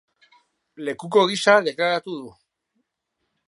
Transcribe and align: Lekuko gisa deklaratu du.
Lekuko 0.87 1.27
gisa 1.31 1.57
deklaratu 1.67 2.17
du. 2.23 2.35